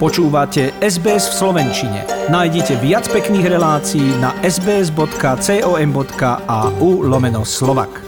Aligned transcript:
Počúvate 0.00 0.72
SBS 0.80 1.28
v 1.28 1.34
Slovenčine. 1.44 2.08
Nájdite 2.32 2.80
viac 2.80 3.04
pekných 3.12 3.52
relácií 3.52 4.16
na 4.16 4.32
sbs.com.au 4.40 5.04
lomeno 7.04 7.44
slovak. 7.44 8.00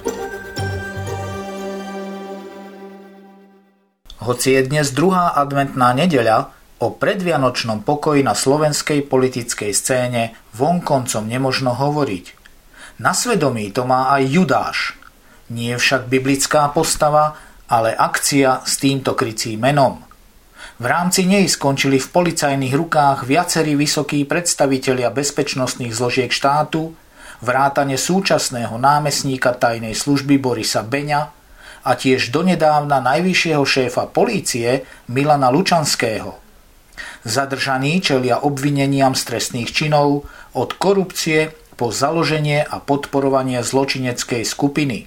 Hoci 4.25 4.57
je 4.57 4.61
dnes 4.65 4.89
druhá 4.97 5.37
adventná 5.37 5.93
nedeľa, 5.93 6.57
o 6.81 6.97
predvianočnom 6.97 7.85
pokoji 7.85 8.25
na 8.25 8.33
slovenskej 8.33 9.05
politickej 9.05 9.77
scéne 9.77 10.33
vonkoncom 10.57 11.29
nemožno 11.29 11.77
hovoriť. 11.77 12.25
Na 13.05 13.13
svedomí 13.13 13.69
to 13.69 13.85
má 13.85 14.17
aj 14.17 14.33
Judáš. 14.33 14.97
Nie 15.53 15.77
však 15.77 16.09
biblická 16.09 16.73
postava, 16.73 17.37
ale 17.69 17.93
akcia 17.93 18.65
s 18.65 18.81
týmto 18.81 19.13
krycím 19.13 19.61
menom– 19.61 20.01
v 20.83 20.91
rámci 20.91 21.31
nej 21.31 21.47
skončili 21.47 22.03
v 22.03 22.11
policajných 22.11 22.75
rukách 22.75 23.23
viacerí 23.23 23.79
vysokí 23.79 24.27
predstavitelia 24.27 25.15
bezpečnostných 25.15 25.95
zložiek 25.95 26.35
štátu, 26.35 26.99
vrátane 27.39 27.95
súčasného 27.95 28.75
námestníka 28.83 29.55
tajnej 29.55 29.95
služby 29.95 30.43
Borisa 30.43 30.83
Beňa 30.83 31.31
a 31.87 31.91
tiež 31.95 32.35
donedávna 32.35 32.99
najvyššieho 32.99 33.63
šéfa 33.63 34.11
polície 34.11 34.83
Milana 35.07 35.55
Lučanského. 35.55 36.43
Zadržaní 37.23 38.03
čelia 38.03 38.43
obvineniam 38.43 39.15
trestných 39.15 39.71
činov 39.71 40.27
od 40.51 40.75
korupcie 40.83 41.55
po 41.79 41.95
založenie 41.95 42.59
a 42.59 42.83
podporovanie 42.83 43.63
zločineckej 43.63 44.43
skupiny. 44.43 45.07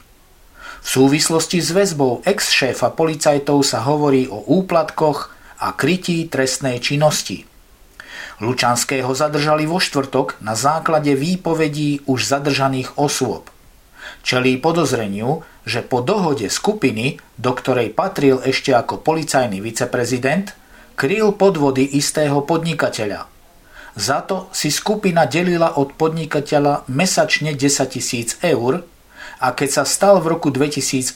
V 0.79 0.87
súvislosti 0.87 1.59
s 1.59 1.75
väzbou 1.75 2.23
ex-šéfa 2.23 2.95
policajtov 2.95 3.59
sa 3.67 3.83
hovorí 3.83 4.31
o 4.31 4.39
úplatkoch 4.39 5.35
a 5.59 5.71
krytí 5.73 6.27
trestnej 6.27 6.83
činnosti. 6.83 7.47
Lučanského 8.43 9.07
zadržali 9.15 9.63
vo 9.63 9.79
štvrtok 9.79 10.43
na 10.43 10.59
základe 10.59 11.15
výpovedí 11.15 12.03
už 12.03 12.27
zadržaných 12.27 12.99
osôb. 12.99 13.47
Čelí 14.25 14.59
podozreniu, 14.59 15.47
že 15.63 15.81
po 15.81 16.03
dohode 16.03 16.51
skupiny, 16.51 17.21
do 17.39 17.51
ktorej 17.55 17.95
patril 17.95 18.43
ešte 18.43 18.75
ako 18.75 18.99
policajný 19.01 19.63
viceprezident, 19.63 20.53
kryl 20.99 21.31
podvody 21.31 21.83
istého 21.95 22.43
podnikateľa. 22.43 23.27
Za 23.95 24.19
to 24.27 24.51
si 24.51 24.67
skupina 24.67 25.23
delila 25.23 25.79
od 25.79 25.95
podnikateľa 25.95 26.91
mesačne 26.91 27.55
10 27.55 27.95
tisíc 27.95 28.35
eur 28.43 28.83
a 29.39 29.47
keď 29.55 29.69
sa 29.71 29.83
stal 29.87 30.19
v 30.19 30.35
roku 30.35 30.51
2018 30.51 31.15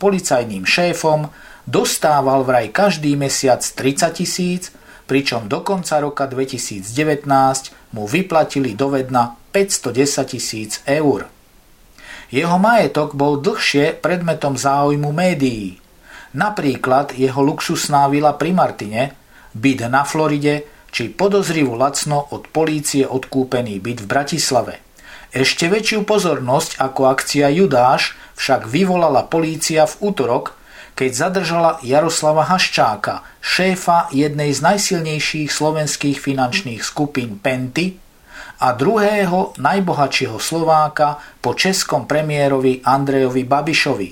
policajným 0.00 0.64
šéfom, 0.64 1.28
dostával 1.66 2.44
vraj 2.44 2.72
každý 2.72 3.16
mesiac 3.16 3.60
30 3.60 4.16
tisíc, 4.16 4.62
pričom 5.10 5.50
do 5.50 5.60
konca 5.66 5.98
roka 5.98 6.30
2019 6.30 7.26
mu 7.92 8.06
vyplatili 8.06 8.78
do 8.78 8.94
vedna 8.94 9.34
510 9.50 10.30
tisíc 10.30 10.78
eur. 10.86 11.26
Jeho 12.30 12.56
majetok 12.62 13.18
bol 13.18 13.42
dlhšie 13.42 13.98
predmetom 13.98 14.54
záujmu 14.54 15.10
médií. 15.10 15.82
Napríklad 16.30 17.18
jeho 17.18 17.42
luxusná 17.42 18.06
vila 18.06 18.38
pri 18.38 18.54
Martine, 18.54 19.02
byt 19.50 19.90
na 19.90 20.06
Floride 20.06 20.62
či 20.94 21.10
podozrivu 21.10 21.74
lacno 21.74 22.30
od 22.30 22.46
polície 22.54 23.02
odkúpený 23.02 23.82
byt 23.82 24.06
v 24.06 24.10
Bratislave. 24.10 24.74
Ešte 25.30 25.70
väčšiu 25.70 26.06
pozornosť 26.06 26.78
ako 26.78 27.10
akcia 27.10 27.50
Judáš 27.50 28.18
však 28.38 28.66
vyvolala 28.66 29.26
polícia 29.26 29.86
v 29.86 30.14
útorok, 30.14 30.58
keď 31.00 31.12
zadržala 31.16 31.80
Jaroslava 31.80 32.44
Haščáka, 32.44 33.24
šéfa 33.40 34.12
jednej 34.12 34.52
z 34.52 34.60
najsilnejších 34.60 35.48
slovenských 35.48 36.20
finančných 36.20 36.84
skupín 36.84 37.40
Penty 37.40 37.96
a 38.60 38.76
druhého 38.76 39.56
najbohatšieho 39.56 40.36
Slováka 40.36 41.16
po 41.40 41.56
českom 41.56 42.04
premiérovi 42.04 42.84
Andrejovi 42.84 43.48
Babišovi. 43.48 44.08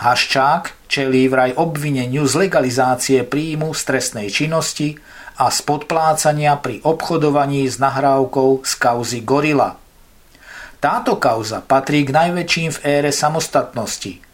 Haščák 0.00 0.88
čelí 0.88 1.28
vraj 1.28 1.52
obvineniu 1.52 2.24
z 2.24 2.48
legalizácie 2.48 3.20
príjmu 3.20 3.76
z 3.76 3.84
trestnej 3.84 4.32
činnosti 4.32 4.96
a 5.36 5.52
z 5.52 5.68
podplácania 5.68 6.56
pri 6.64 6.80
obchodovaní 6.80 7.68
s 7.68 7.76
nahrávkou 7.76 8.64
z 8.64 8.72
kauzy 8.80 9.20
Gorila. 9.20 9.76
Táto 10.80 11.20
kauza 11.20 11.60
patrí 11.60 12.08
k 12.08 12.16
najväčším 12.16 12.72
v 12.72 12.82
ére 12.88 13.12
samostatnosti– 13.12 14.16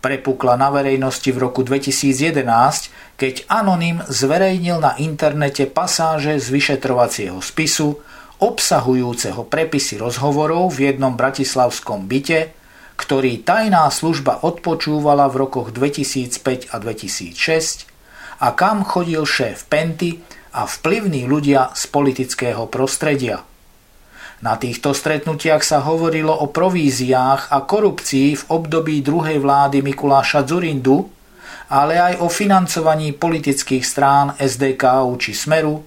prepukla 0.00 0.56
na 0.56 0.72
verejnosti 0.72 1.28
v 1.28 1.38
roku 1.38 1.60
2011, 1.60 3.20
keď 3.20 3.34
Anonym 3.52 4.00
zverejnil 4.08 4.80
na 4.80 4.96
internete 4.96 5.68
pasáže 5.68 6.40
z 6.40 6.46
vyšetrovacieho 6.48 7.38
spisu 7.44 8.00
obsahujúceho 8.40 9.44
prepisy 9.44 10.00
rozhovorov 10.00 10.72
v 10.72 10.92
jednom 10.92 11.12
bratislavskom 11.12 12.08
byte, 12.08 12.56
ktorý 12.96 13.44
tajná 13.44 13.88
služba 13.92 14.40
odpočúvala 14.44 15.28
v 15.28 15.44
rokoch 15.44 15.72
2005 15.72 16.72
a 16.72 16.76
2006 16.80 17.88
a 18.40 18.48
kam 18.56 18.84
chodil 18.84 19.20
šéf 19.24 19.68
Penty 19.68 20.20
a 20.56 20.64
vplyvní 20.64 21.28
ľudia 21.28 21.76
z 21.76 21.84
politického 21.92 22.64
prostredia. 22.72 23.44
Na 24.40 24.56
týchto 24.56 24.96
stretnutiach 24.96 25.60
sa 25.60 25.84
hovorilo 25.84 26.32
o 26.32 26.48
províziách 26.48 27.52
a 27.52 27.60
korupcii 27.60 28.40
v 28.40 28.44
období 28.48 29.04
druhej 29.04 29.36
vlády 29.36 29.84
Mikuláša 29.84 30.48
Zurindu, 30.48 31.12
ale 31.68 32.00
aj 32.00 32.24
o 32.24 32.32
financovaní 32.32 33.12
politických 33.12 33.84
strán 33.84 34.32
SDK 34.40 35.04
či 35.20 35.36
Smeru, 35.36 35.84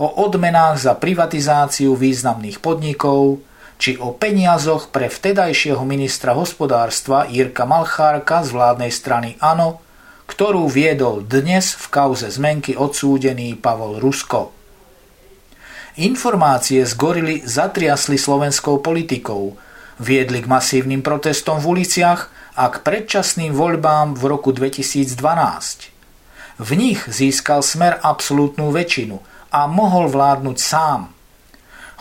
o 0.00 0.06
odmenách 0.22 0.78
za 0.78 0.94
privatizáciu 0.94 1.98
významných 1.98 2.62
podnikov, 2.62 3.42
či 3.80 3.98
o 3.98 4.14
peniazoch 4.14 4.94
pre 4.94 5.10
vtedajšieho 5.10 5.82
ministra 5.82 6.38
hospodárstva 6.38 7.26
Jirka 7.26 7.66
Malchárka 7.66 8.46
z 8.46 8.54
vládnej 8.54 8.92
strany 8.94 9.34
ANO, 9.42 9.82
ktorú 10.30 10.70
viedol 10.70 11.26
dnes 11.26 11.74
v 11.74 11.90
kauze 11.90 12.30
zmenky 12.30 12.78
odsúdený 12.78 13.58
Pavol 13.58 13.98
Rusko. 13.98 14.59
Informácie 15.98 16.86
z 16.86 16.94
gorily 16.94 17.42
zatriasli 17.42 18.14
slovenskou 18.14 18.78
politikou, 18.78 19.58
viedli 19.98 20.38
k 20.38 20.46
masívnym 20.46 21.02
protestom 21.02 21.58
v 21.58 21.82
uliciach 21.82 22.30
a 22.54 22.70
k 22.70 22.78
predčasným 22.86 23.50
voľbám 23.50 24.14
v 24.14 24.22
roku 24.30 24.54
2012. 24.54 25.18
V 26.62 26.70
nich 26.78 27.02
získal 27.10 27.66
smer 27.66 27.98
absolútnu 28.06 28.70
väčšinu 28.70 29.18
a 29.50 29.66
mohol 29.66 30.06
vládnuť 30.06 30.58
sám. 30.62 31.10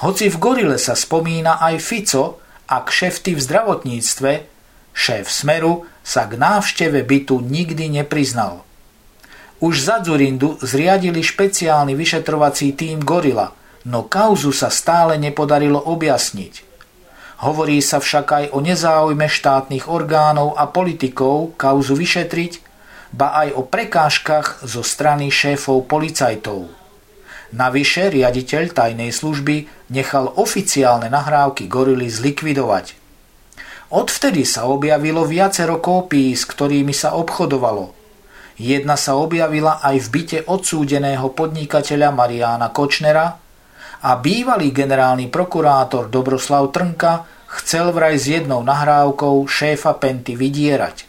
Hoci 0.06 0.30
v 0.30 0.38
gorile 0.38 0.78
sa 0.78 0.94
spomína 0.94 1.58
aj 1.58 1.76
Fico 1.82 2.38
a 2.70 2.86
kšefty 2.86 3.34
v 3.34 3.42
zdravotníctve, 3.42 4.32
šéf 4.94 5.26
Smeru 5.26 5.90
sa 6.06 6.30
k 6.30 6.38
návšteve 6.38 7.02
bytu 7.02 7.42
nikdy 7.42 7.90
nepriznal. 7.90 8.62
Už 9.60 9.82
za 9.82 9.98
Zurindu 10.06 10.62
zriadili 10.62 11.26
špeciálny 11.26 11.98
vyšetrovací 11.98 12.78
tým 12.78 13.02
Gorila– 13.02 13.50
no 13.90 14.06
kauzu 14.06 14.54
sa 14.54 14.70
stále 14.70 15.18
nepodarilo 15.18 15.82
objasniť. 15.82 16.70
Hovorí 17.42 17.82
sa 17.82 17.98
však 17.98 18.28
aj 18.30 18.46
o 18.54 18.62
nezáujme 18.62 19.26
štátnych 19.26 19.90
orgánov 19.90 20.54
a 20.54 20.70
politikov 20.70 21.58
kauzu 21.58 21.98
vyšetriť, 21.98 22.54
ba 23.10 23.34
aj 23.42 23.58
o 23.58 23.66
prekážkach 23.66 24.62
zo 24.62 24.86
strany 24.86 25.34
šéfov 25.34 25.90
policajtov. 25.90 26.70
Navyše 27.50 28.14
riaditeľ 28.14 28.64
tajnej 28.78 29.10
služby 29.10 29.90
nechal 29.90 30.30
oficiálne 30.38 31.10
nahrávky 31.10 31.66
gorily 31.66 32.06
zlikvidovať. 32.06 32.94
Odvtedy 33.90 34.46
sa 34.46 34.70
objavilo 34.70 35.26
viacero 35.26 35.82
kópií, 35.82 36.38
s 36.38 36.46
ktorými 36.46 36.94
sa 36.94 37.18
obchodovalo. 37.18 37.98
Jedna 38.62 38.94
sa 39.00 39.18
objavila 39.18 39.82
aj 39.82 39.96
v 39.98 40.08
byte 40.14 40.40
odsúdeného 40.46 41.34
podnikateľa 41.34 42.14
Mariána 42.14 42.70
Kočnera, 42.70 43.49
a 44.00 44.16
bývalý 44.16 44.72
generálny 44.72 45.28
prokurátor 45.28 46.08
Dobroslav 46.08 46.72
Trnka 46.72 47.28
chcel 47.60 47.92
vraj 47.92 48.16
s 48.16 48.32
jednou 48.32 48.64
nahrávkou 48.64 49.44
šéfa 49.44 49.92
Penty 50.00 50.40
vydierať. 50.40 51.04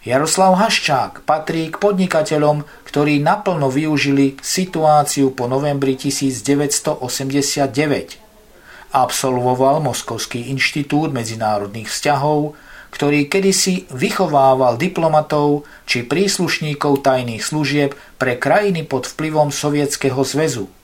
Jaroslav 0.00 0.56
Haščák 0.56 1.28
patrí 1.28 1.68
k 1.68 1.76
podnikateľom, 1.76 2.64
ktorí 2.88 3.20
naplno 3.20 3.68
využili 3.68 4.40
situáciu 4.40 5.36
po 5.36 5.44
novembri 5.44 6.00
1989. 6.00 8.96
Absolvoval 8.96 9.84
Moskovský 9.84 10.48
inštitút 10.48 11.12
medzinárodných 11.12 11.92
vzťahov, 11.92 12.56
ktorý 12.90 13.28
kedysi 13.28 13.86
vychovával 13.92 14.80
diplomatov 14.80 15.68
či 15.84 16.08
príslušníkov 16.08 17.04
tajných 17.04 17.44
služieb 17.44 17.92
pre 18.16 18.40
krajiny 18.40 18.88
pod 18.88 19.04
vplyvom 19.04 19.52
Sovietskeho 19.52 20.24
zväzu– 20.24 20.72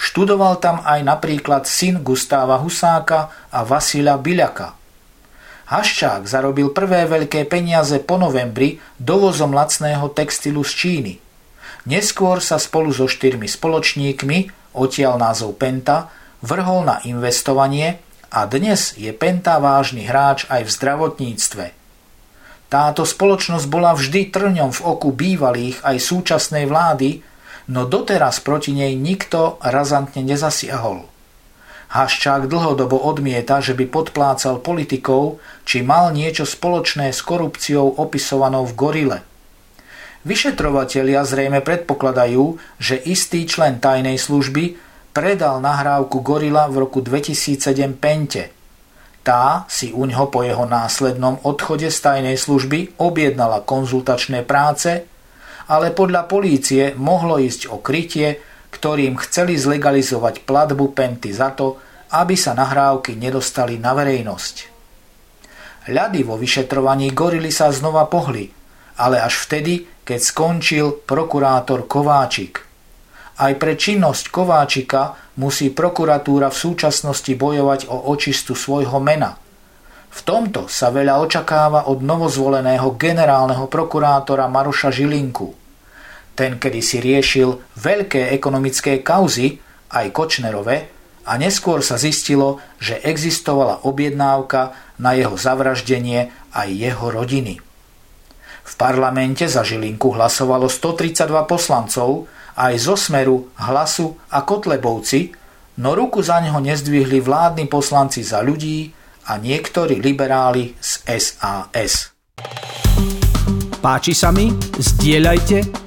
Študoval 0.00 0.56
tam 0.64 0.80
aj 0.80 1.04
napríklad 1.04 1.68
syn 1.68 2.00
Gustáva 2.00 2.56
Husáka 2.56 3.28
a 3.52 3.60
Vasila 3.68 4.16
Biľaka. 4.16 4.72
Haščák 5.68 6.24
zarobil 6.24 6.72
prvé 6.72 7.04
veľké 7.04 7.44
peniaze 7.44 8.00
po 8.00 8.16
novembri 8.16 8.80
dovozom 8.96 9.52
lacného 9.52 10.08
textilu 10.16 10.64
z 10.64 10.72
Číny. 10.72 11.14
Neskôr 11.84 12.40
sa 12.40 12.56
spolu 12.56 12.96
so 12.96 13.04
štyrmi 13.04 13.44
spoločníkmi, 13.44 14.72
odtiaľ 14.72 15.20
názov 15.20 15.60
Penta, 15.60 16.08
vrhol 16.40 16.88
na 16.88 17.04
investovanie 17.04 18.00
a 18.32 18.48
dnes 18.48 18.96
je 18.96 19.12
Penta 19.12 19.60
vážny 19.60 20.08
hráč 20.08 20.48
aj 20.48 20.64
v 20.64 20.70
zdravotníctve. 20.80 21.66
Táto 22.72 23.04
spoločnosť 23.04 23.66
bola 23.68 23.92
vždy 23.92 24.32
trňom 24.32 24.70
v 24.72 24.80
oku 24.80 25.12
bývalých 25.12 25.84
aj 25.84 25.96
súčasnej 26.00 26.64
vlády, 26.64 27.20
no 27.70 27.86
doteraz 27.86 28.42
proti 28.42 28.74
nej 28.74 28.98
nikto 28.98 29.62
razantne 29.62 30.26
nezasiahol. 30.26 31.06
Haščák 31.90 32.46
dlhodobo 32.50 32.98
odmieta, 32.98 33.62
že 33.62 33.74
by 33.74 33.86
podplácal 33.90 34.62
politikov, 34.62 35.42
či 35.66 35.82
mal 35.82 36.14
niečo 36.14 36.46
spoločné 36.46 37.10
s 37.10 37.22
korupciou 37.22 37.98
opisovanou 37.98 38.66
v 38.66 38.74
gorile. 38.74 39.18
Vyšetrovatelia 40.22 41.24
zrejme 41.24 41.64
predpokladajú, 41.64 42.58
že 42.78 42.94
istý 42.94 43.46
člen 43.48 43.82
tajnej 43.82 44.20
služby 44.20 44.76
predal 45.10 45.58
nahrávku 45.58 46.22
Gorila 46.22 46.70
v 46.70 46.86
roku 46.86 47.02
2007 47.02 47.98
Pente. 47.98 48.54
Tá 49.26 49.66
si 49.66 49.90
u 49.90 50.06
ňoho 50.06 50.30
po 50.30 50.46
jeho 50.46 50.64
následnom 50.70 51.42
odchode 51.42 51.90
z 51.90 51.98
tajnej 51.98 52.38
služby 52.38 53.02
objednala 53.02 53.66
konzultačné 53.66 54.46
práce, 54.46 55.09
ale 55.70 55.94
podľa 55.94 56.26
polície 56.26 56.98
mohlo 56.98 57.38
ísť 57.38 57.70
o 57.70 57.78
krytie, 57.78 58.42
ktorým 58.74 59.14
chceli 59.22 59.54
zlegalizovať 59.54 60.42
platbu 60.42 60.90
Penty 60.90 61.30
za 61.30 61.54
to, 61.54 61.78
aby 62.10 62.34
sa 62.34 62.58
nahrávky 62.58 63.14
nedostali 63.14 63.78
na 63.78 63.94
verejnosť. 63.94 64.56
Ľady 65.94 66.20
vo 66.26 66.34
vyšetrovaní 66.34 67.14
gorily 67.14 67.54
sa 67.54 67.70
znova 67.70 68.10
pohli, 68.10 68.50
ale 68.98 69.22
až 69.22 69.46
vtedy, 69.46 69.86
keď 70.02 70.18
skončil 70.18 70.86
prokurátor 71.06 71.86
Kováčik. 71.86 72.66
Aj 73.40 73.54
pre 73.54 73.78
činnosť 73.78 74.28
Kováčika 74.28 75.14
musí 75.38 75.70
prokuratúra 75.70 76.50
v 76.50 76.60
súčasnosti 76.60 77.30
bojovať 77.32 77.88
o 77.88 78.10
očistu 78.10 78.58
svojho 78.58 78.98
mena. 78.98 79.38
V 80.10 80.20
tomto 80.26 80.66
sa 80.66 80.90
veľa 80.90 81.22
očakáva 81.22 81.86
od 81.86 82.02
novozvoleného 82.02 82.98
generálneho 82.98 83.70
prokurátora 83.70 84.50
Maroša 84.50 84.90
Žilinku– 84.90 85.54
ten 86.34 86.56
kedy 86.56 86.80
si 86.80 86.98
riešil 87.02 87.76
veľké 87.76 88.32
ekonomické 88.34 89.04
kauzy, 89.04 89.60
aj 89.90 90.06
Kočnerové, 90.14 91.00
a 91.30 91.36
neskôr 91.36 91.84
sa 91.84 92.00
zistilo, 92.00 92.58
že 92.80 92.98
existovala 93.04 93.86
objednávka 93.86 94.74
na 94.98 95.14
jeho 95.14 95.36
zavraždenie 95.36 96.32
aj 96.50 96.68
jeho 96.70 97.06
rodiny. 97.12 97.60
V 98.64 98.72
parlamente 98.78 99.46
za 99.50 99.66
Žilinku 99.66 100.14
hlasovalo 100.14 100.70
132 100.70 101.26
poslancov, 101.46 102.30
aj 102.58 102.74
zo 102.78 102.94
Smeru, 102.98 103.50
Hlasu 103.58 104.14
a 104.30 104.42
Kotlebovci, 104.42 105.32
no 105.80 105.94
ruku 105.94 106.20
za 106.22 106.42
neho 106.42 106.58
nezdvihli 106.58 107.22
vládni 107.22 107.66
poslanci 107.70 108.26
za 108.26 108.42
ľudí 108.42 108.90
a 109.30 109.38
niektorí 109.38 110.02
liberáli 110.02 110.74
z 110.78 110.90
SAS. 111.18 112.10
Páči 113.80 114.12
sa 114.12 114.28
mi? 114.28 114.52
Zdieľajte, 114.76 115.79